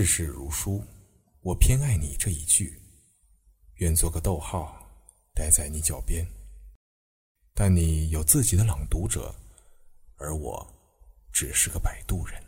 [0.00, 0.82] 世事如书，
[1.42, 2.80] 我偏爱你这一句，
[3.74, 4.74] 愿做个逗号，
[5.34, 6.26] 待在你脚边。
[7.52, 9.34] 但你有自己的朗读者，
[10.16, 10.66] 而我
[11.30, 12.42] 只是个摆渡人。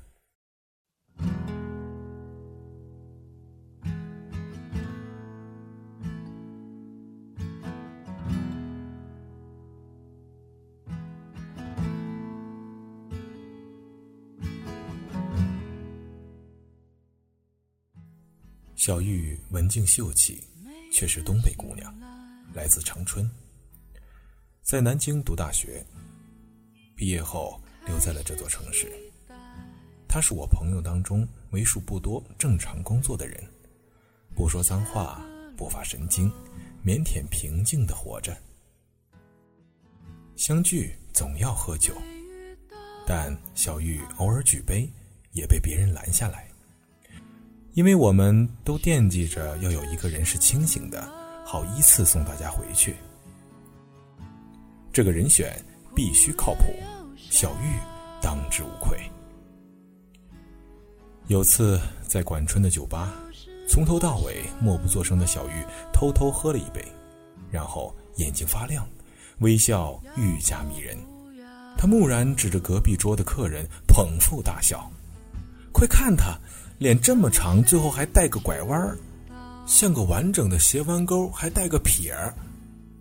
[18.83, 20.43] 小玉文静秀气，
[20.93, 21.97] 却是东北姑娘，
[22.53, 23.31] 来自长春，
[24.61, 25.87] 在南京读大学，
[26.97, 28.93] 毕业后留在了这座城市。
[30.09, 33.41] 她是我朋友当中为数不多正常工作的人，
[34.35, 35.25] 不说脏话，
[35.57, 36.29] 不发神经，
[36.85, 38.37] 腼腆平静的活着。
[40.35, 41.95] 相聚总要喝酒，
[43.07, 44.93] 但小玉偶尔举杯，
[45.31, 46.52] 也被别人拦下来。
[47.75, 51.11] 因为我们都惦记着要有一个人是清醒的，
[51.45, 52.95] 好依次送大家回去。
[54.93, 55.59] 这个人选
[55.95, 56.65] 必须靠谱，
[57.17, 57.79] 小玉
[58.21, 58.99] 当之无愧。
[61.29, 63.15] 有次在管春的酒吧，
[63.67, 65.65] 从头到尾默不作声的小玉
[65.95, 66.85] 偷偷喝了一杯，
[67.51, 68.87] 然后眼睛发亮，
[69.39, 70.95] 微笑愈加迷人。
[71.79, 74.91] 他蓦然指着隔壁桌的客人，捧腹大笑
[75.73, 76.39] ：“快看他！”
[76.79, 78.99] 脸这么长，最后还带个拐弯儿，
[79.67, 82.35] 像个完整的斜弯钩，还带个撇儿，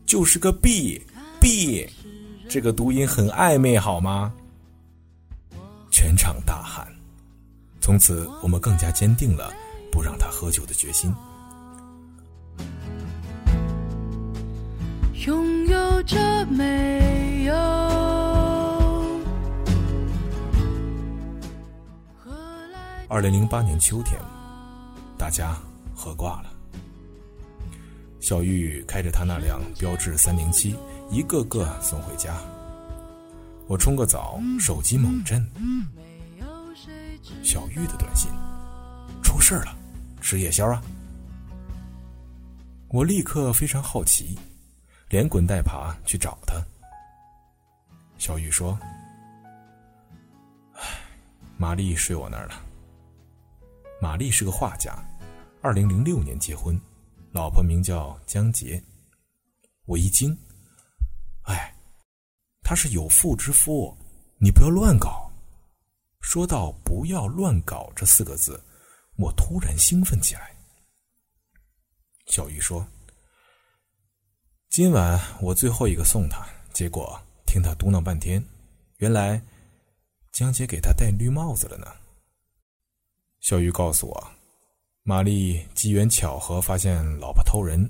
[0.06, 1.02] 就是个 B
[1.40, 1.90] B，
[2.48, 4.32] 这个读音很暧昧，好吗？
[5.90, 6.88] 全场大喊。
[7.80, 9.52] 从此，我们更加坚定了
[9.92, 11.12] 不让他喝酒的决心。
[15.26, 17.91] 拥有着没有？
[23.12, 24.18] 二零零八年秋天，
[25.18, 25.58] 大家
[25.94, 26.50] 喝挂了。
[28.22, 30.78] 小玉开着他那辆标致三零七，
[31.10, 32.38] 一个个送回家。
[33.68, 35.46] 我冲个澡，手机猛震，
[37.44, 38.32] 小玉的短信：
[39.22, 39.76] 出事了，
[40.22, 40.82] 吃夜宵啊！
[42.88, 44.40] 我立刻非常好奇，
[45.10, 46.56] 连滚带爬去找他。
[48.18, 48.80] 小玉说
[50.76, 50.82] ：“唉，
[51.58, 52.54] 玛丽睡我那儿了。”
[54.02, 54.98] 玛丽是个画家，
[55.62, 56.76] 二零零六年结婚，
[57.32, 58.84] 老婆名叫江杰。
[59.86, 60.36] 我一惊，
[61.44, 61.72] 哎，
[62.64, 63.96] 他是有妇之夫，
[64.40, 65.32] 你不要乱搞。
[66.20, 68.60] 说到“不要乱搞”这四个字，
[69.18, 70.52] 我突然兴奋起来。
[72.26, 72.84] 小玉说
[74.70, 78.44] ：“今晚我最后一个送他，结果听他嘟囔半天，
[78.98, 79.40] 原来
[80.32, 81.86] 江杰给他戴绿帽子了呢。”
[83.42, 84.32] 小玉告诉我，
[85.02, 87.90] 玛丽机缘巧合发现老婆偷人，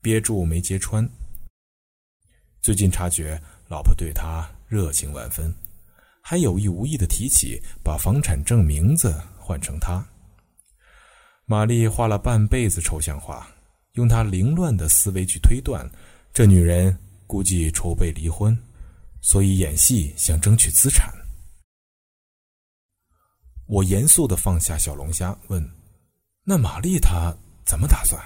[0.00, 1.06] 憋住没揭穿。
[2.60, 5.52] 最近察觉老婆对他热情万分，
[6.20, 10.06] 还有意无意的提起把房产证名字换成他。
[11.44, 13.48] 玛丽画了半辈子抽象画，
[13.94, 15.84] 用她凌乱的思维去推断，
[16.32, 16.96] 这女人
[17.26, 18.56] 估计筹备离婚，
[19.20, 21.12] 所以演戏想争取资产。
[23.72, 25.66] 我严肃的放下小龙虾，问
[26.44, 27.34] ：“那玛丽她
[27.64, 28.22] 怎么打算？”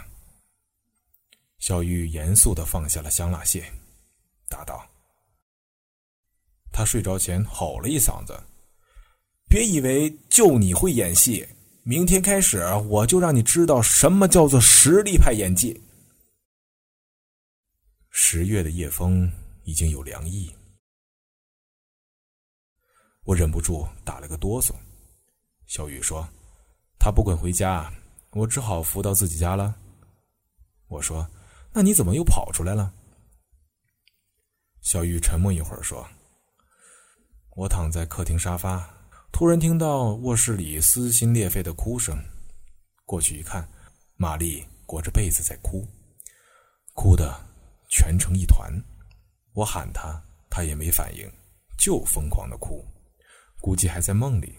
[1.58, 3.72] 小玉严肃的放下了香辣蟹，
[4.48, 4.84] 答道
[6.74, 8.36] ：“她睡着前吼了一嗓子，
[9.48, 11.46] 别以为就你会演戏，
[11.84, 12.58] 明天开始
[12.88, 15.80] 我就让你知道什么叫做实力派演技。”
[18.10, 19.30] 十月的夜风
[19.62, 20.52] 已经有凉意，
[23.22, 24.74] 我忍不住打了个哆嗦。
[25.66, 26.26] 小雨说
[26.98, 27.92] ：“他不肯回家，
[28.30, 29.74] 我只好扶到自己家了。”
[30.88, 31.28] 我说
[31.74, 32.92] ：“那你怎么又跑出来了？”
[34.80, 36.06] 小玉沉默一会儿说
[37.56, 38.88] ：“我躺在客厅沙发，
[39.32, 42.16] 突然听到卧室里撕心裂肺的哭声，
[43.04, 43.68] 过去一看，
[44.14, 45.84] 玛丽裹着被子在哭，
[46.94, 47.34] 哭的
[47.90, 48.72] 蜷成一团。
[49.52, 51.28] 我喊他，他也没反应，
[51.76, 52.84] 就疯狂的哭，
[53.60, 54.56] 估计还在梦里。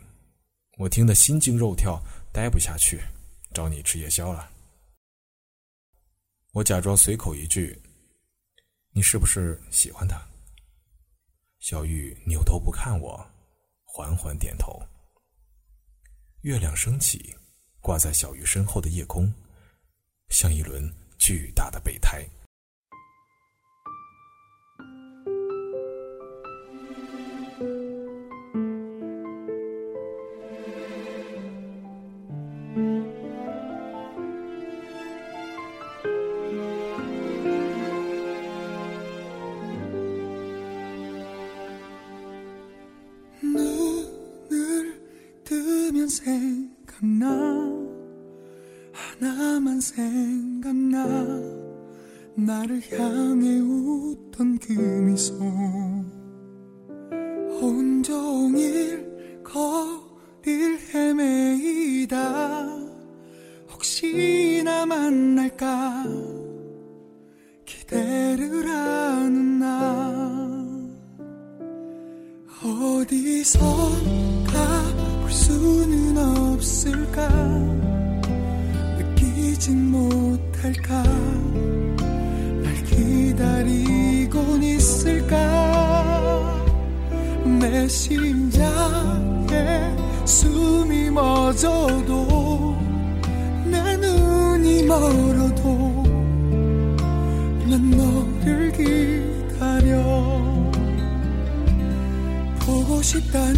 [0.77, 1.99] 我听得心惊肉跳，
[2.31, 3.01] 待不下去，
[3.51, 4.47] 找你吃夜宵了。
[6.51, 7.81] 我假装随口一句
[8.93, 10.21] ：“你是不是喜欢他？”
[11.59, 13.27] 小玉扭头不看我，
[13.85, 14.79] 缓缓点头。
[16.41, 17.35] 月亮升起，
[17.81, 19.33] 挂在小玉身后的夜空，
[20.29, 20.87] 像一轮
[21.17, 22.23] 巨大的备胎。
[72.63, 74.51] 어디선가
[75.21, 77.27] 볼 수는 없을까?
[78.97, 81.03] 느끼진 못할까?
[82.63, 85.37] 날 기다리곤 있을까?
[87.59, 88.65] 내 심장에
[90.25, 92.75] 숨이 멎어도
[93.65, 96.03] 내 눈이 멀어도
[97.69, 100.36] 난 너를 기다려
[103.01, 103.57] 싶다는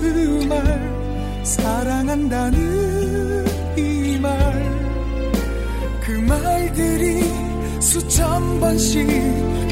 [0.00, 3.46] 그 말 사랑한다는
[3.76, 4.30] 이 말.
[6.00, 7.22] 그 말들이
[7.80, 9.06] 수천 번씩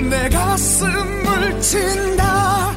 [0.08, 2.72] 내 가슴을 친다.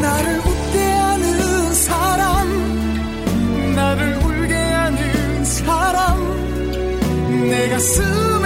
[0.00, 6.16] 나를 웃게 하는 사람 나를 울게 하는 사람.
[7.50, 8.37] 내 가슴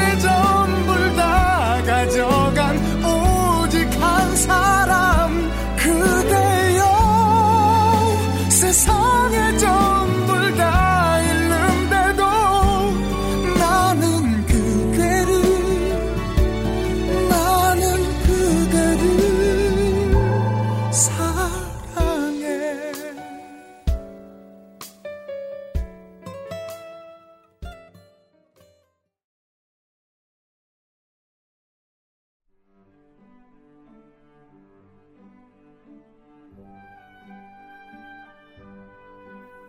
[9.42, 10.01] 别走。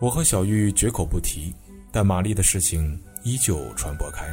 [0.03, 1.55] 我和小玉绝口不提，
[1.89, 4.27] 但玛丽的事情依旧传播开，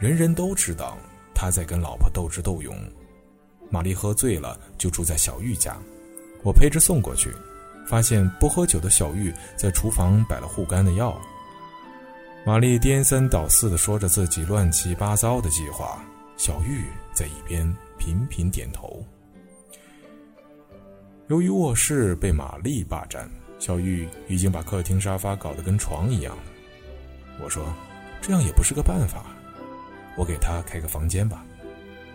[0.00, 0.98] 人人都知道
[1.32, 2.76] 他在跟老婆斗智斗勇。
[3.70, 5.76] 玛丽喝醉了，就住在小玉家，
[6.42, 7.32] 我陪着送过去，
[7.86, 11.16] 发现不喝酒的小玉在厨房摆了护肝的药。
[12.44, 16.04] 玛丽颠三倒四的说着自己乱七八糟的计划，
[16.36, 16.82] 小玉
[17.14, 17.64] 在一边
[17.96, 19.00] 频频点头。
[21.28, 23.30] 由于卧室被玛丽霸占，
[23.62, 26.42] 小玉已经把客厅沙发搞得跟床一样了。
[27.40, 27.72] 我说
[28.20, 29.24] ：“这样也不是个办法，
[30.16, 31.44] 我给她开个房间吧。”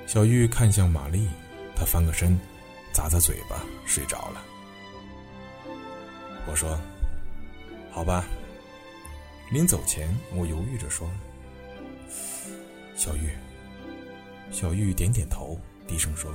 [0.05, 1.25] 小玉看向玛丽，
[1.73, 2.37] 她翻个身，
[2.93, 4.43] 咂咂嘴巴，睡着了。
[6.47, 6.77] 我说
[7.91, 8.25] ：“好吧。”
[9.49, 11.09] 临走前，我犹豫着说
[12.97, 13.29] ：“小玉。”
[14.51, 16.29] 小玉点点头，低声说：“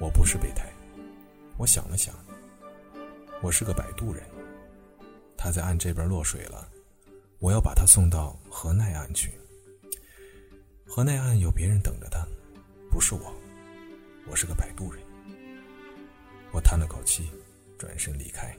[0.00, 0.64] 我不是备胎。”
[1.58, 2.14] 我想了想，
[3.44, 4.24] 我是个摆渡人。
[5.36, 6.66] 他在岸这边落水了，
[7.40, 9.38] 我要把他送到河内岸去。
[10.86, 12.26] 河内岸有别人等着他，
[12.90, 13.20] 不是我，
[14.30, 15.02] 我是个摆渡人。
[16.52, 17.28] 我叹了口气，
[17.76, 18.56] 转身离开。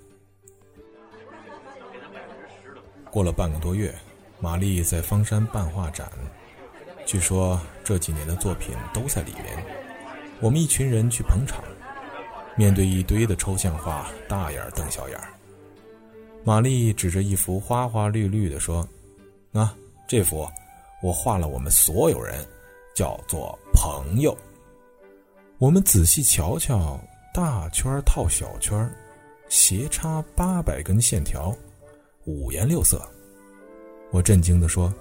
[3.10, 3.92] 过了半个多月，
[4.39, 6.12] 玛丽在方山办画展，
[7.08, 9.65] 据说这几年的作品都在里面。
[10.39, 11.63] 我们一群人去捧场。
[12.55, 15.19] 面对一堆的抽象画，大眼瞪小眼。
[16.43, 18.88] 玛丽指着一幅花花绿绿的说
[19.51, 19.75] ：“啊，
[20.07, 20.47] 这幅
[21.01, 22.45] 我画了，我们所有人，
[22.95, 24.38] 叫做朋友。
[25.57, 27.00] 我们仔细瞧瞧，
[27.33, 28.89] 大圈套小圈，
[29.50, 31.53] 斜插八百根线条，
[32.25, 33.01] 五颜六色。”
[34.12, 34.93] 我震惊的说：“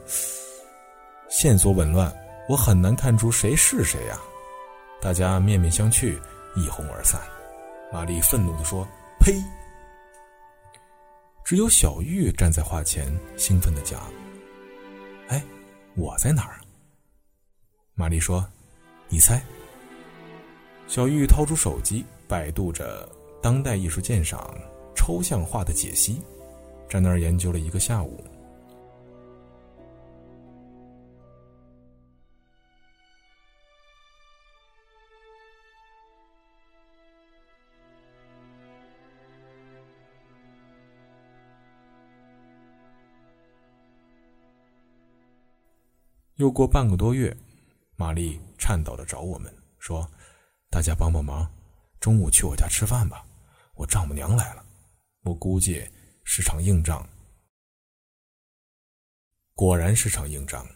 [1.31, 2.13] 线索紊乱，
[2.49, 4.19] 我很难看出谁是谁呀！”
[5.01, 6.19] 大家面面相觑，
[6.57, 7.21] 一哄而散。
[7.95, 8.85] 玛丽愤怒地说
[9.23, 9.41] ：“呸！”
[11.47, 14.03] 只有小玉站在画前，兴奋地讲
[15.31, 15.41] ：“哎，
[15.95, 16.59] 我在哪儿？
[17.95, 18.45] 玛丽说
[19.09, 19.41] ：“你猜。”
[20.89, 23.09] 小玉掏出手机，百度着
[23.41, 24.53] 当代艺术鉴赏
[24.97, 26.21] 抽象画的解析，
[26.91, 28.25] 在那儿研究了一个下午。
[46.37, 47.37] 又过半个多月，
[47.95, 50.09] 玛丽颤抖的找我们说
[50.69, 51.49] ：“大家帮帮忙，
[52.01, 53.25] 中午去我家吃饭吧，
[53.75, 54.65] 我丈母娘来了。
[55.23, 55.89] 我估计
[56.25, 57.09] 是场硬仗。”
[59.55, 60.67] 果然是场硬仗，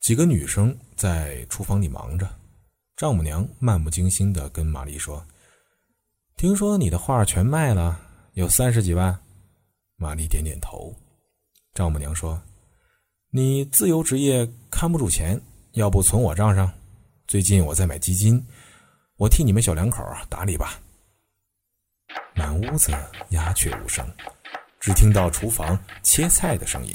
[0.00, 2.28] 几个女生在厨房里忙着，
[2.96, 5.24] 丈母娘漫不经心的跟玛丽说
[6.34, 8.00] ：“听说你的画全卖了，
[8.32, 9.16] 有三十几万。”
[9.94, 10.92] 玛丽点点头。
[11.74, 12.42] 丈母娘说。
[13.32, 15.40] 你自由职业看不住钱，
[15.74, 16.68] 要不存我账上？
[17.28, 18.44] 最近我在买基金，
[19.18, 20.80] 我替你们小两口打理吧。
[22.34, 22.90] 满屋子
[23.28, 24.04] 鸦雀无声，
[24.80, 26.92] 只听到厨房切菜的声音。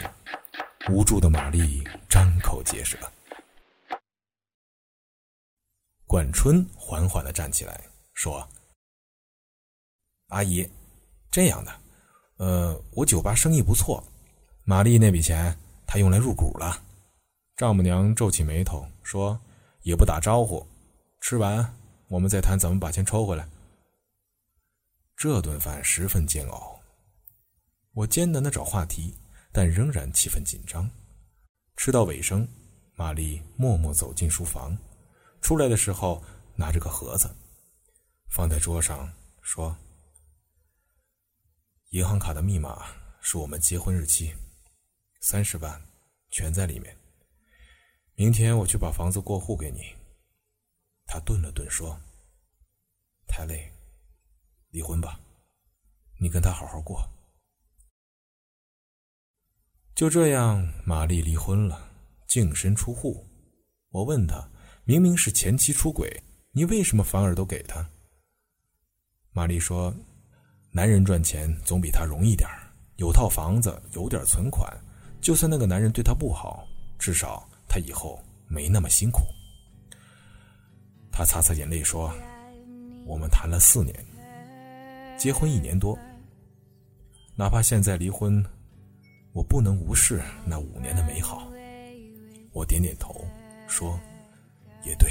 [0.89, 2.97] 无助的玛丽张口结舌。
[6.05, 7.81] 管春缓缓的站起来
[8.13, 8.45] 说
[10.27, 10.69] ：“阿姨，
[11.31, 11.71] 这样的，
[12.37, 14.03] 呃，我酒吧生意不错，
[14.65, 16.81] 玛丽那笔钱。”他用来入股了，
[17.55, 19.39] 丈母娘皱起眉头说
[19.83, 20.65] ：“也不打招呼，
[21.21, 21.73] 吃完
[22.07, 23.47] 我们再谈怎么把钱抽回来。”
[25.15, 26.79] 这顿饭十分煎熬，
[27.93, 29.15] 我艰难的找话题，
[29.53, 30.89] 但仍然气氛紧张。
[31.77, 32.47] 吃到尾声，
[32.95, 34.77] 玛丽默默走进书房，
[35.41, 36.21] 出来的时候
[36.55, 37.33] 拿着个盒子，
[38.29, 39.11] 放在桌上
[39.41, 39.75] 说
[41.91, 42.85] ：“银行卡的密码
[43.21, 44.33] 是我们结婚日期。”
[45.27, 45.81] 三十万，
[46.29, 46.95] 全在里面。
[48.13, 49.81] 明天我去把房子过户给你。
[51.07, 51.99] 他顿了顿说
[53.25, 53.71] ：“太累，
[54.69, 55.19] 离婚吧，
[56.19, 57.03] 你跟他好好过。”
[59.95, 61.89] 就这样，玛丽离婚了，
[62.27, 63.25] 净身出户。
[63.89, 64.47] 我问他
[64.85, 67.83] ：“明明是前妻出轨，你为什么反而都给他？”
[69.33, 69.91] 玛丽说
[70.69, 72.47] ：“男人赚钱总比他容易点
[72.97, 74.71] 有套房子，有点存款。”
[75.25, 76.67] 就算那个男人对她不好，
[76.99, 79.23] 至少她以后没那么辛苦。
[81.11, 82.13] 她擦擦眼泪说
[83.07, 84.05] ：“我们谈了四年，
[85.17, 85.97] 结婚一年多。
[87.35, 88.45] 哪怕现在离婚，
[89.33, 91.51] 我不能无视那五年的美好。”
[92.53, 93.25] 我点点头
[93.67, 93.99] 说
[94.85, 95.09] ：“也对。”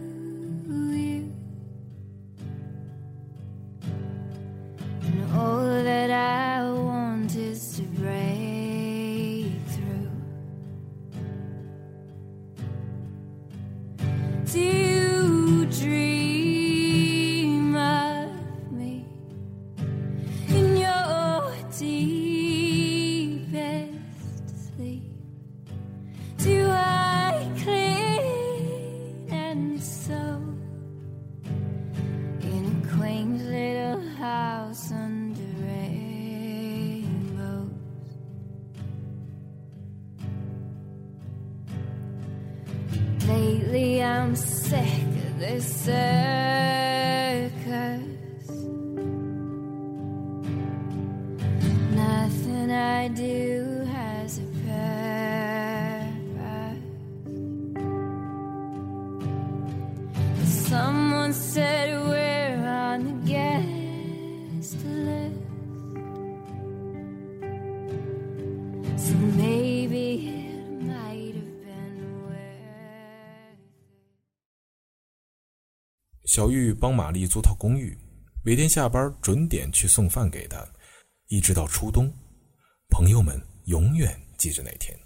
[76.26, 77.98] 小玉帮玛丽租套公寓，
[78.46, 80.64] 每天下班准点去送饭给她，
[81.28, 82.08] 一直到初冬。
[82.90, 83.36] 朋友们
[83.70, 84.98] 永远记着那天。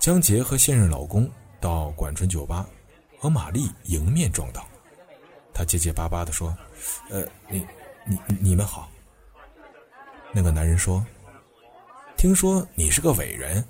[0.00, 2.68] 江杰和现任老公到管春酒吧，
[3.18, 4.66] 和玛丽迎面撞到。
[5.54, 6.54] 他结结巴巴地说
[7.08, 7.64] ：“呃，你、
[8.04, 8.90] 你、你们好。”
[10.34, 11.04] 那个男人说
[12.18, 13.64] ：“听说你是个伟人，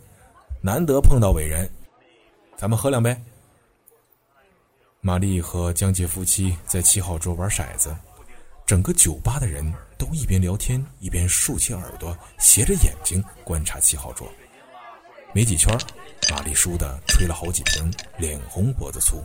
[0.62, 1.70] 难得碰到伟人，
[2.56, 3.14] 咱们喝两杯。”
[5.00, 7.94] 玛丽和江杰夫妻在七号桌玩骰子，
[8.66, 9.64] 整个酒吧的人
[9.96, 14.28] 都一边聊天一边竖起耳朵，斜着眼睛观察七号桌。
[15.32, 15.72] 没几圈，
[16.28, 19.22] 玛丽输的吹了好几瓶，脸红脖子粗。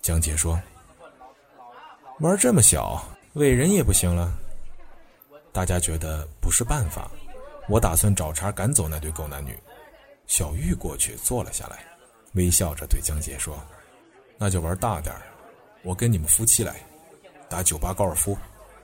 [0.00, 0.58] 江杰说
[2.20, 4.32] ：“玩这么小，伟人也不行了。”
[5.52, 7.10] 大家觉得不是办法，
[7.68, 9.54] 我打算找茬赶走那对狗男女。
[10.26, 11.84] 小玉过去坐了下来，
[12.32, 13.62] 微笑着对江杰说
[14.38, 15.14] ：“那就玩大点，
[15.82, 16.80] 我跟你们夫妻来，
[17.50, 18.38] 打酒吧高尔夫，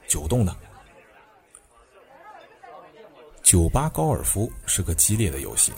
[0.07, 0.55] 九洞的。”
[3.43, 5.73] 酒吧高尔夫是个激烈的游戏，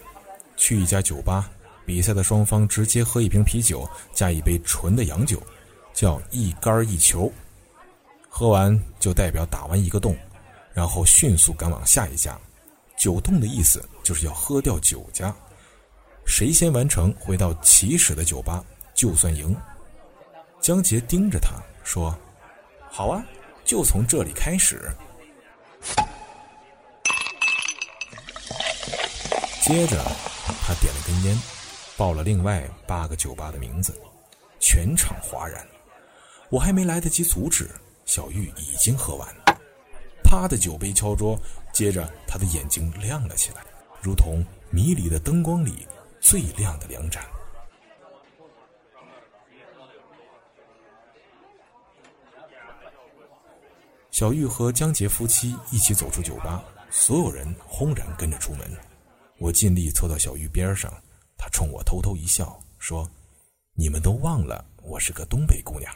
[0.57, 1.51] 去一家酒吧，
[1.85, 5.39] 比赛的双方直接喝一瓶啤酒加一杯纯的洋酒，
[5.93, 7.31] 叫一杆一球。
[8.27, 10.17] 喝完就代表打完一个洞，
[10.73, 12.39] 然后迅速赶往下一家。
[12.97, 15.35] 九洞的意思就是要喝掉九家，
[16.25, 18.65] 谁先完成回到起始的酒吧
[18.95, 19.55] 就算赢。
[20.61, 21.51] 江杰盯着他
[21.85, 22.13] 说
[22.91, 23.25] ：“好啊，
[23.65, 24.91] 就从这里开始。”
[29.63, 30.03] 接着，
[30.63, 31.39] 他点了根烟，
[31.97, 33.95] 报了另外八个酒吧的名字，
[34.59, 35.67] 全场哗然。
[36.49, 37.71] 我还没来得及阻止，
[38.07, 39.29] 小玉已经喝完，
[40.25, 41.39] 啪的酒杯敲桌，
[41.71, 43.63] 接着他的眼睛亮了起来，
[44.01, 45.87] 如同迷离的灯光里
[46.19, 47.23] 最亮的两盏。
[54.19, 56.61] 小玉和江杰夫妻一起走出酒吧，
[56.91, 58.69] 所有人轰然跟着出门。
[59.39, 60.93] 我尽力凑到小玉边上，
[61.37, 63.09] 她冲我偷偷一笑，说
[63.79, 65.95] ：“你们都忘了我是个东北姑娘。”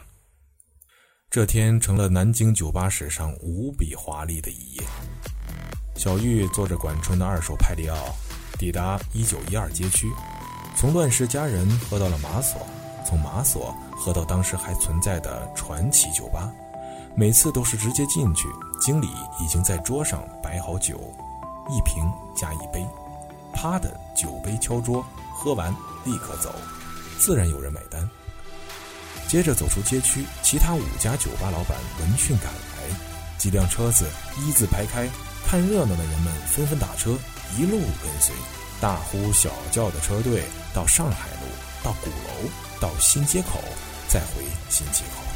[1.29, 4.83] 这天成了南京酒吧史上无比华丽的一夜。
[5.97, 8.15] 小玉坐着管春的二手派利奥，
[8.57, 10.09] 抵达一九一二街区，
[10.77, 12.65] 从乱世佳人喝到了马索，
[13.05, 16.49] 从马索喝到当时还存在的传奇酒吧。
[17.15, 18.47] 每次都是直接进去，
[18.81, 19.07] 经理
[19.39, 20.99] 已经在桌上摆好酒，
[21.69, 22.03] 一瓶
[22.35, 22.83] 加一杯。
[23.53, 25.71] 啪的酒杯敲桌，喝完
[26.03, 26.53] 立刻走，
[27.19, 28.09] 自然有人买单。
[29.27, 32.97] 接着走出街区，其他五家酒吧老板闻讯赶来，
[33.37, 35.07] 几辆车子一字排开，
[35.45, 37.15] 看热闹的人们纷纷打车，
[37.55, 38.33] 一路跟随，
[38.81, 41.47] 大呼小叫的车队到上海路，
[41.83, 42.49] 到鼓楼，
[42.81, 43.59] 到新街口，
[44.09, 45.32] 再回新街口。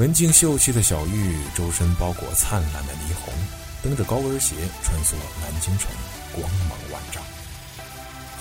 [0.00, 3.34] 文静秀气的小玉，周身包裹灿烂的霓虹。
[3.82, 5.90] 蹬着高跟鞋穿梭南京城，
[6.32, 7.22] 光芒万丈。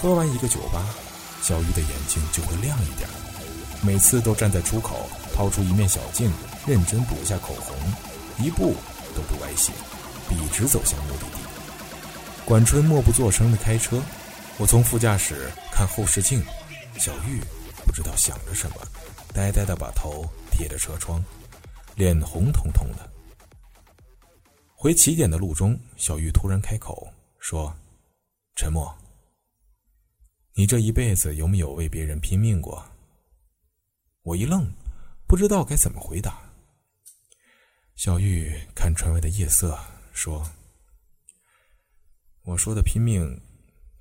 [0.02, 0.86] 喝完一个酒吧，
[1.42, 3.10] 小玉的眼睛就会亮一点。
[3.82, 6.32] 每次都站在出口，掏出一面小镜，
[6.66, 7.76] 认真补一下口红，
[8.42, 8.74] 一步
[9.14, 9.74] 都不歪斜，
[10.30, 11.44] 笔直走向目的地。
[12.46, 14.02] 管春默不作声的开车，
[14.58, 16.42] 我从副驾驶看后视镜，
[16.98, 17.42] 小玉
[17.86, 18.76] 不知道想着什么，
[19.34, 21.22] 呆呆的把头贴着车窗，
[22.00, 23.12] 脸红彤彤的。
[24.74, 27.76] 回起点的路中，小玉突然开口说
[28.56, 28.98] ：“陈默，
[30.54, 32.82] 你这一辈子有没有为别人拼命过？”
[34.24, 34.66] 我一愣，
[35.28, 36.42] 不知道该怎么回答。
[37.98, 39.78] 小玉看窗外的夜色，
[40.14, 40.50] 说
[42.48, 43.42] ：“我说的拼命，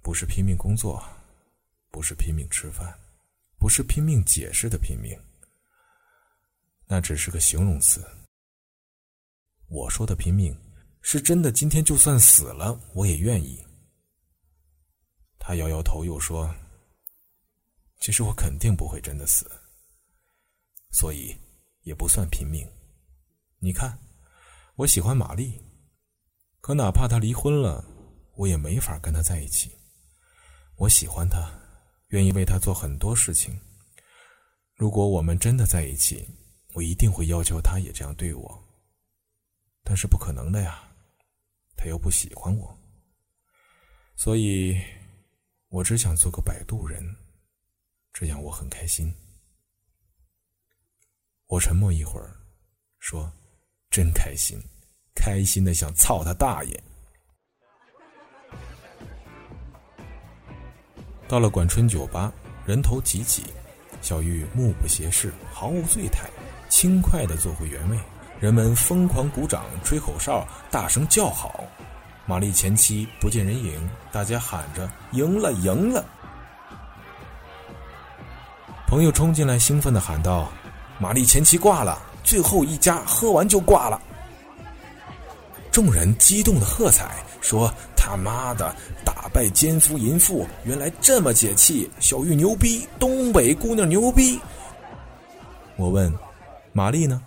[0.03, 1.05] 不是拼命工作，
[1.91, 2.97] 不是拼命吃饭，
[3.59, 5.19] 不是拼命解释的拼命，
[6.89, 8.05] 那只是个形容词。
[9.69, 10.53] 我说的拼命。”
[11.01, 13.65] 是真的，今天就算死了，我也愿意。
[15.39, 16.53] 他摇摇头，又说
[18.01, 19.51] ：“其实我肯定不会真的死，
[20.91, 21.35] 所以
[21.83, 22.69] 也不算拼命。
[23.59, 23.97] 你看，
[24.75, 25.59] 我喜欢玛丽，
[26.61, 27.83] 可哪怕她离婚了，
[28.35, 29.71] 我也没法跟她在一起。
[30.77, 31.49] 我喜欢她，
[32.09, 33.59] 愿意为她做很多事情。
[34.75, 36.29] 如果我们真的在一起，
[36.75, 38.65] 我一定会要求他也这样对我。
[39.83, 40.85] 但是不可能的呀。”
[41.81, 42.77] 他又不喜欢我，
[44.17, 44.77] 所以
[45.69, 47.01] 我只想做个摆渡人，
[48.13, 49.15] 这样我很开心。
[51.47, 52.35] 我沉默一会儿，
[52.99, 53.33] 说
[53.91, 54.61] ：“真开心，
[55.15, 56.83] 开心的想操他大爷。”
[61.29, 62.35] 到了管春酒吧，
[62.67, 63.45] 人头挤挤，
[64.03, 66.29] 小玉目不斜视，毫无醉态，
[66.79, 67.99] 轻快的坐回原位。
[68.39, 71.65] 人们疯狂鼓掌、吹口哨、大声叫好。
[72.25, 76.05] 玛丽前妻不见人影，大家喊着“赢了，赢了！”
[78.87, 80.53] 朋友冲进来，兴奋的喊道
[81.01, 84.01] ：“玛丽前妻挂了，最后一家喝完就挂了。”
[85.73, 88.73] 众人激动的喝彩，说：“他妈的，
[89.05, 91.91] 打败奸夫淫妇，原来这么解气！
[91.99, 94.39] 小玉牛逼，东北姑娘牛逼！”
[95.75, 96.13] 我问
[96.73, 97.23] ：“玛丽呢？”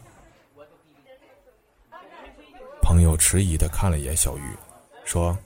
[2.82, 4.56] 朋友迟疑的看了一眼小玉，
[5.06, 5.38] 说：“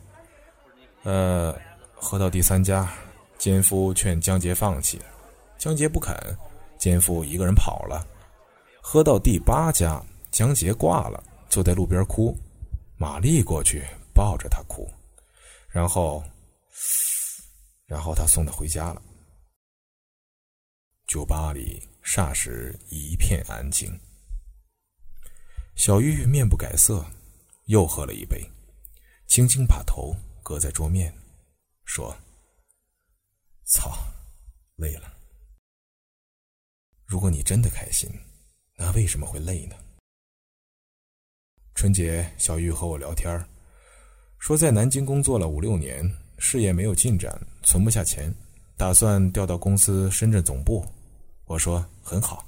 [1.04, 1.56] 呃，
[1.94, 2.92] 喝到第三家，
[3.38, 5.00] 奸夫劝江杰放弃，
[5.58, 6.16] 江杰不肯，
[6.78, 8.06] 奸夫一个人跑了。
[8.82, 12.36] 喝到第八家，江杰挂了，坐在路边哭，
[12.98, 14.90] 玛丽过去抱着他哭，
[15.70, 16.24] 然后，
[17.86, 19.02] 然后他送他回家了。
[21.06, 24.00] 酒吧里霎时一片安静。
[25.76, 27.04] 小玉面不改色，
[27.66, 28.48] 又喝了一杯，
[29.28, 31.14] 轻轻把头搁在桌面，
[31.84, 32.16] 说
[33.66, 33.98] ：“操，
[34.76, 35.12] 累了。
[37.06, 38.10] 如果你真的开心，
[38.78, 39.76] 那为什么会累呢？”
[41.74, 43.44] 春节，小玉和我聊天
[44.38, 48.34] 说在南京工作了五六年，事业没有进展，存不下钱，
[48.78, 50.86] 打算调到公司深圳总部。
[51.46, 52.46] 我说很好。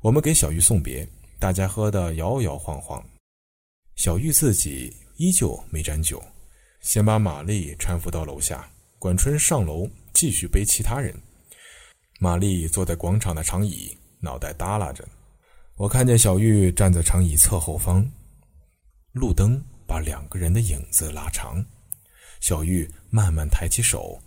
[0.00, 1.06] 我们给小玉送别，
[1.38, 3.04] 大家喝得摇摇晃晃。
[3.96, 6.22] 小玉自己依旧没沾酒，
[6.80, 8.68] 先把玛丽搀扶到楼下，
[8.98, 11.14] 管春上楼继续背其他人。
[12.18, 15.06] 玛丽坐在广场的长椅，脑袋耷拉着。
[15.76, 18.08] 我看见小玉站在长椅侧后方，
[19.12, 21.64] 路灯把两个人的影子拉长。
[22.40, 24.20] 小玉慢慢抬起手，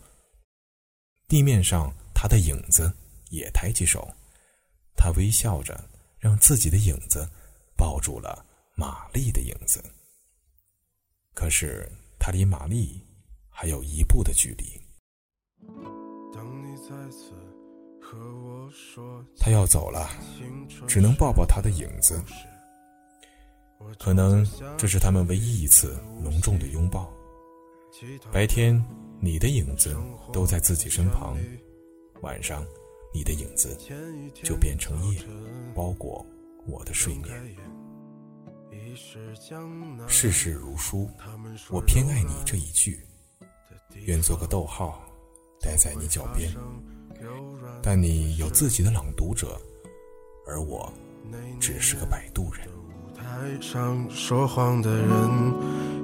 [1.27, 2.91] 地面上她的影子
[3.29, 4.07] 也抬起手，
[4.95, 5.83] 他微笑着，
[6.19, 7.27] 让自己的影子
[7.75, 9.83] 抱住了玛丽的影子。
[11.33, 11.87] 可是
[12.19, 12.99] 他离玛丽
[13.49, 14.81] 还有一步的距离。
[16.33, 17.31] 当你再次
[18.01, 20.09] 和我说他要走了，
[20.87, 22.23] 只能抱抱他的影子。
[23.99, 24.43] 可能
[24.75, 27.11] 这是他们唯一一次隆重的拥抱。
[28.31, 28.83] 白天，
[29.21, 29.95] 你的影子
[30.33, 31.37] 都在自己身旁；
[32.21, 32.65] 晚上，
[33.13, 33.77] 你的影子
[34.43, 35.19] 就变成夜，
[35.73, 36.25] 包裹
[36.65, 37.55] 我的睡眠。
[40.07, 41.09] 世事如书，
[41.69, 42.99] 我偏爱你这一句，
[44.05, 45.01] 愿做个逗号，
[45.59, 46.51] 待在你脚边。
[47.81, 49.59] 但你有自己的朗读者，
[50.47, 50.91] 而我
[51.59, 52.67] 只是个摆渡人。
[53.15, 55.53] 台上说谎的人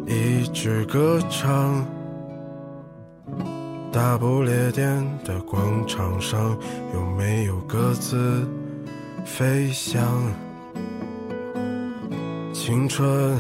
[0.08, 1.86] 一直歌唱，
[3.94, 6.58] 大不列颠的广场上
[6.96, 8.44] 有没有鸽子
[9.24, 10.04] 飞翔？
[12.52, 13.38] 青春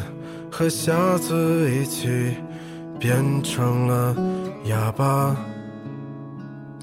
[0.51, 2.35] 和瞎子一起
[2.99, 4.15] 变成了
[4.65, 5.35] 哑巴，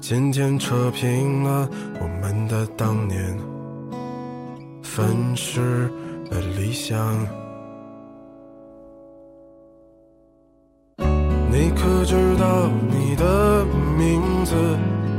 [0.01, 1.69] 渐渐扯平了
[2.01, 3.39] 我们的当年，
[4.83, 5.89] 粉饰
[6.29, 7.40] 的理想。
[11.81, 13.65] 可知道你的
[13.97, 14.53] 名字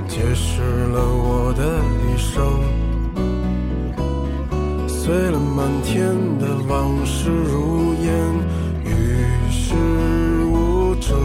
[0.07, 2.41] 解释了我的一生？
[4.87, 8.15] 碎了满天的往事如烟，
[8.85, 9.75] 与世
[10.53, 11.19] 无争。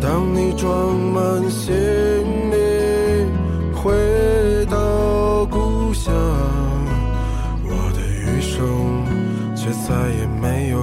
[0.00, 1.74] 当你装满行
[2.50, 2.56] 李
[3.74, 3.92] 回
[4.70, 6.10] 到故乡，
[7.64, 8.56] 我的余生
[9.54, 10.78] 却再也没有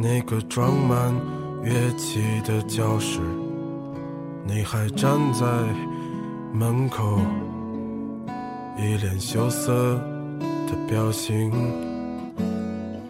[0.00, 1.12] 那个装满
[1.60, 3.18] 乐器的教室，
[4.46, 5.44] 你还站在
[6.52, 7.18] 门口，
[8.76, 9.72] 一脸羞涩
[10.68, 11.50] 的表情。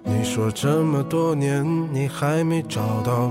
[0.03, 3.31] 你说这么多年，你还没找到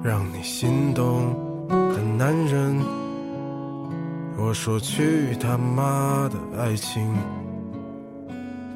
[0.00, 1.34] 让你心动
[1.68, 2.78] 的男人。
[4.38, 7.12] 我说去他妈的爱情！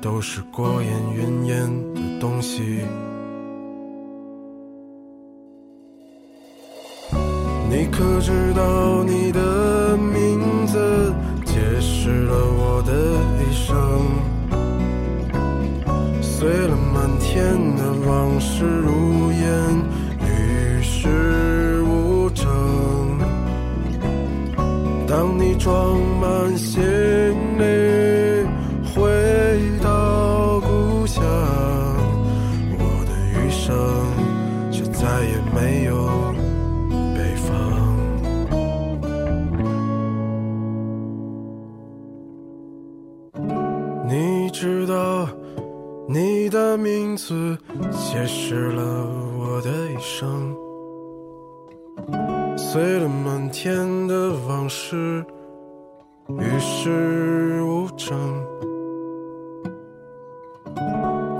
[0.01, 2.81] 都是过眼云烟的东西。
[7.71, 11.13] 你可知道你的名字
[11.45, 12.93] 解释了我的
[13.39, 13.67] 一生？
[16.23, 19.39] 碎了满天的往事如烟，
[20.23, 22.47] 与世无争。
[25.07, 26.83] 当你装满行
[46.69, 47.57] 的名字
[47.93, 48.83] 解释了
[49.39, 50.55] 我的一生。
[52.59, 55.25] 碎了满天的往事，
[56.29, 58.19] 与世无争。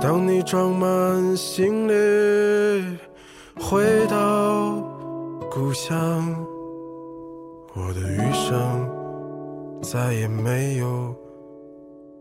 [0.01, 1.93] 当你装满行李
[3.61, 4.81] 回到
[5.51, 6.35] 故乡，
[7.75, 11.15] 我的余生再也没有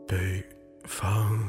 [0.05, 0.17] 北
[0.83, 1.39] 方。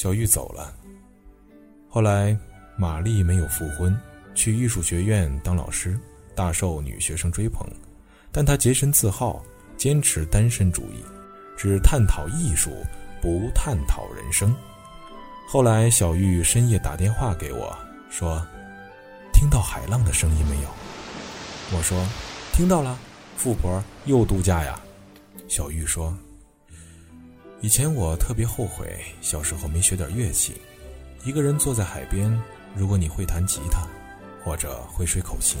[0.00, 0.74] 小玉走了。
[1.86, 2.34] 后来，
[2.74, 3.94] 玛丽没有复婚，
[4.34, 6.00] 去艺术学院当老师，
[6.34, 7.68] 大受女学生追捧。
[8.32, 9.44] 但她洁身自好，
[9.76, 11.04] 坚持单身主义，
[11.54, 12.70] 只探讨艺术，
[13.20, 14.56] 不探讨人生。
[15.46, 17.76] 后来，小玉深夜打电话给我，
[18.08, 18.42] 说
[19.34, 20.68] ：“听到海浪的声音没有？”
[21.76, 22.02] 我说
[22.56, 22.98] ：“听到了。”
[23.36, 24.80] 富婆又度假呀？
[25.46, 26.16] 小玉说。
[27.62, 30.54] 以前我特别后悔小时候没学点乐器。
[31.24, 32.32] 一个人坐在海边，
[32.74, 33.86] 如果你会弹吉他，
[34.42, 35.58] 或者会吹口琴，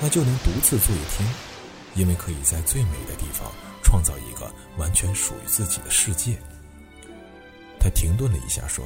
[0.00, 1.28] 那就能独自坐一天，
[1.96, 3.50] 因为可以在最美的地方
[3.82, 6.38] 创造一个完全属于自己的世界。
[7.80, 8.84] 他停顿了一下，说：“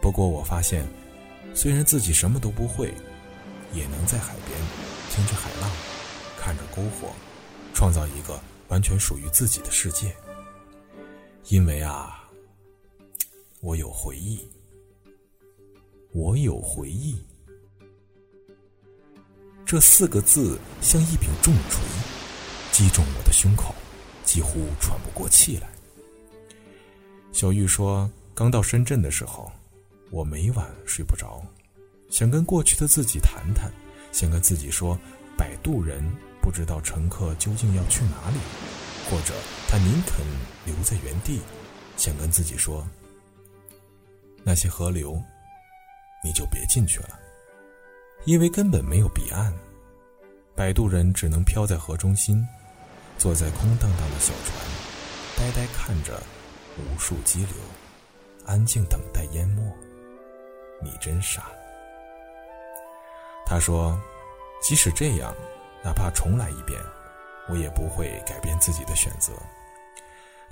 [0.00, 0.86] 不过我发现，
[1.54, 2.94] 虽然自己什么都不会，
[3.72, 4.56] 也能在海边
[5.10, 5.68] 听着海浪，
[6.38, 7.12] 看着篝火，
[7.74, 10.14] 创造一个完全属于自己的世界。”
[11.48, 12.28] 因为啊，
[13.60, 14.44] 我有回忆，
[16.10, 17.16] 我有回忆，
[19.64, 21.84] 这四个字像一柄重锤，
[22.72, 23.72] 击中我的胸口，
[24.24, 25.70] 几乎喘不过气来。
[27.30, 29.52] 小玉说：“刚到深圳的时候，
[30.10, 31.40] 我每晚睡不着，
[32.10, 33.72] 想跟过去的自己谈谈，
[34.10, 34.98] 想跟自己说，
[35.36, 36.02] 摆渡人
[36.42, 38.36] 不知道乘客究竟要去哪里。”
[39.08, 39.34] 或者
[39.68, 40.24] 他宁肯
[40.64, 41.40] 留在原地，
[41.96, 42.86] 想跟自己说
[44.42, 45.22] ：“那些河流，
[46.24, 47.18] 你就别进去了，
[48.24, 49.52] 因为根本没有彼岸。”
[50.56, 52.44] 摆渡人只能漂在河中心，
[53.18, 54.58] 坐在空荡荡的小船，
[55.36, 56.20] 呆呆看着
[56.78, 57.54] 无数激流，
[58.44, 59.62] 安静等待淹没。
[60.82, 61.50] 你真傻。
[63.44, 63.96] 他说
[64.60, 65.32] ：“即使这样，
[65.84, 66.80] 哪怕重来一遍。”
[67.48, 69.32] 我也不会改变自己的选择。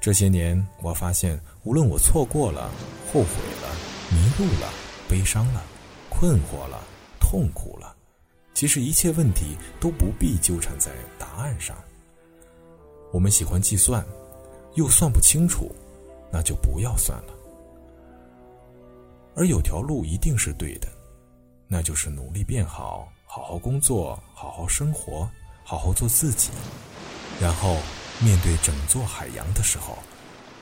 [0.00, 2.70] 这些年，我发现，无论我错过了、
[3.12, 3.28] 后悔
[3.62, 3.74] 了、
[4.11, 4.70] 迷路了、
[5.09, 5.62] 悲伤了、
[6.11, 6.83] 困惑了、
[7.18, 7.96] 痛苦了，
[8.52, 11.76] 其实一切问题都不必纠缠在答案上。
[13.12, 14.04] 我们喜欢计算，
[14.74, 15.74] 又算不清楚，
[16.30, 17.33] 那就不要算了。
[19.35, 20.88] 而有条路一定是对的，
[21.66, 25.28] 那就是努力变好，好好工作，好好生活。
[25.64, 26.50] 好好做自己，
[27.40, 27.81] 然后
[28.22, 29.98] 面对整座海洋的时候，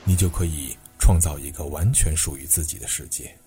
[0.05, 3.37] 你就可以创造一个完全属于自己的世界。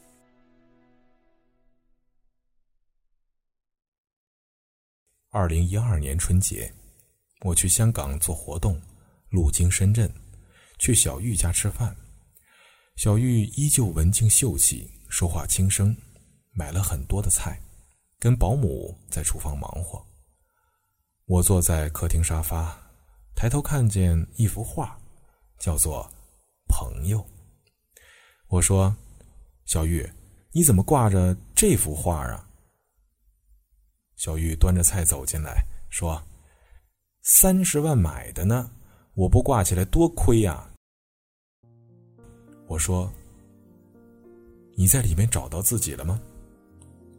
[5.31, 6.73] 二零一二年春节，
[7.40, 8.81] 我去香港做活动，
[9.31, 10.11] 路经深圳，
[10.79, 11.97] 去小玉家吃饭。
[12.97, 15.97] 小玉依旧文静秀气，说话轻声，
[16.53, 17.61] 买了很多的菜，
[18.19, 20.03] 跟保姆在厨房忙活。
[21.27, 22.79] 我坐在客厅沙发，
[23.35, 24.97] 抬头看见一幅画，
[25.59, 26.09] 叫做
[26.73, 27.19] 《朋友》。
[28.47, 28.95] 我说
[29.67, 30.09] ：“小玉，
[30.53, 32.49] 你怎么挂着这幅画啊？”
[34.15, 36.23] 小玉端着菜走进来，说
[37.23, 38.71] ：“三十万买的呢，
[39.15, 40.71] 我不挂起来多亏呀。”
[42.69, 43.12] 我说
[44.79, 46.23] ：“你在里面找到自己了吗？”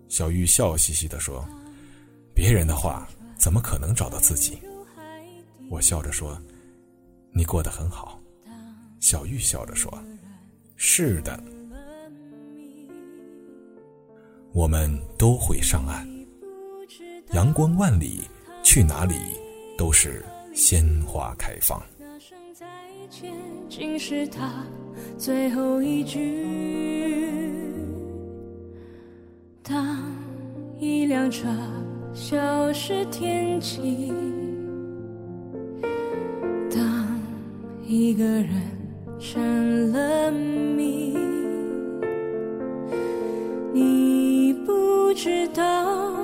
[0.07, 1.45] 小玉笑嘻嘻的说
[2.33, 3.05] ：“别人的话。”
[3.37, 4.57] 怎么可能找到自己？
[5.69, 6.39] 我笑着说
[7.31, 8.19] ：“你过得很好。”
[8.99, 9.91] 小玉笑着说
[10.75, 11.41] ：“是的。”
[14.53, 16.07] 我们都会上岸。
[17.33, 18.21] 阳光万里，
[18.63, 19.15] 去哪里
[19.77, 21.81] 都是鲜花开放。
[21.99, 22.65] 那声再
[23.09, 23.33] 见，
[23.69, 24.65] 竟是他
[25.17, 26.45] 最后一句。
[29.61, 30.01] 当
[30.79, 31.47] 一辆车
[32.19, 34.11] 消失天际，
[36.67, 36.81] 当
[37.85, 38.49] 一个人
[39.19, 41.15] 成了谜，
[43.71, 46.17] 你不知道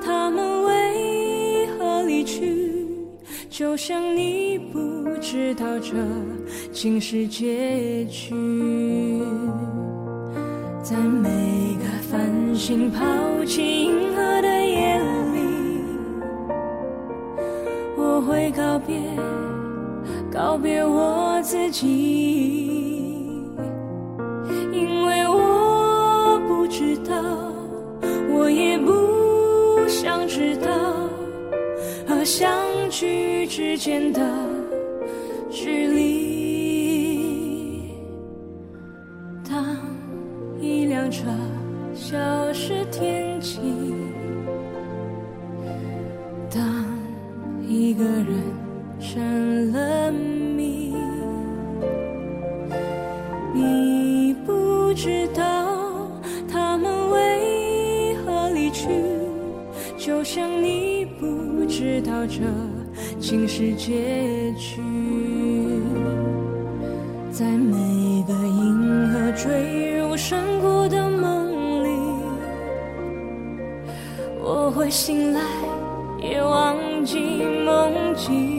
[0.00, 2.86] 他们为何离去，
[3.50, 4.80] 就像你不
[5.20, 5.96] 知道这
[6.72, 9.20] 竟是结局。
[10.80, 11.28] 在每
[11.76, 13.04] 个繁星抛
[13.44, 13.90] 弃
[18.22, 18.96] 会告别，
[20.30, 21.86] 告别我自己，
[24.72, 27.14] 因为我不知道，
[28.32, 30.68] 我也不想知道，
[32.06, 32.50] 和相
[32.90, 34.20] 聚之间的
[35.50, 36.40] 距离。
[39.48, 39.76] 当
[40.60, 41.26] 一辆车
[41.94, 42.16] 消
[62.20, 62.34] 或者
[63.18, 64.82] 竟是结局。
[67.32, 71.88] 在每一个银河坠入深谷的梦里，
[74.38, 75.40] 我会醒来，
[76.22, 77.18] 也忘记
[77.64, 78.49] 梦境，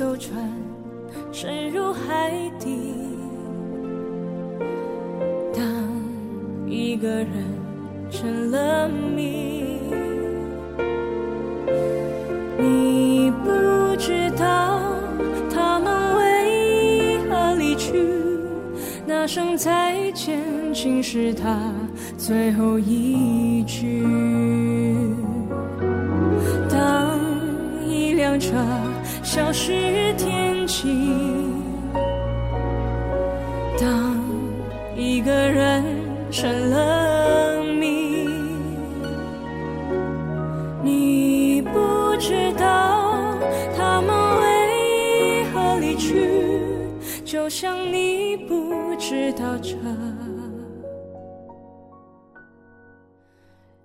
[0.00, 0.34] 艘船
[1.30, 2.94] 沉入海底，
[5.52, 5.62] 当
[6.66, 7.28] 一个人
[8.10, 9.76] 成了谜，
[12.56, 14.80] 你不知道
[15.54, 18.08] 他们为何离去，
[19.06, 21.74] 那声再见竟是他
[22.16, 22.99] 最后一
[47.30, 49.76] 就像你不知道这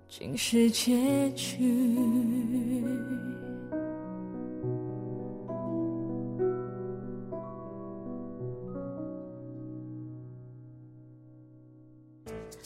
[0.08, 1.56] 竟是结局。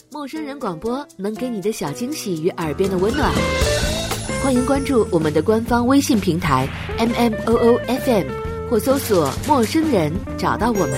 [0.09, 3.31] 陌生人广播能给你的小惊喜与耳边的温暖。
[4.43, 6.67] 欢迎关注我们的官方微信平台
[6.97, 8.25] M M O O F M，
[8.71, 10.93] 或搜索“陌生人”找到我们。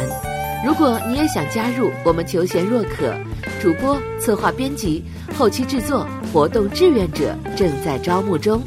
[0.64, 3.12] 如果你也想加入，我们求贤若渴，
[3.60, 5.04] 主播、策划、编辑、
[5.36, 8.62] 后期制作、活动志愿者正在招募中。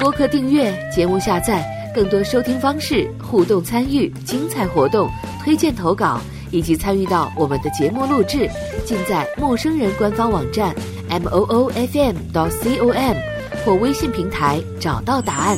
[0.00, 5.08] 播客订阅、节目下载、更多收听方式、互动参与、精彩活动、
[5.44, 6.20] 推荐投稿。
[6.50, 8.46] 以及参与到我们的节目录制，
[8.84, 10.74] 尽在陌生人官方网站
[11.08, 13.16] m o o f m dot c o m
[13.64, 15.56] 或微信平台找到答案。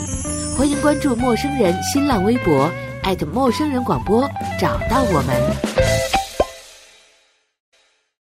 [0.57, 2.71] 欢迎关注陌生人新浪微博
[3.27, 4.23] 陌生人广播，
[4.59, 6.04] 找到我们。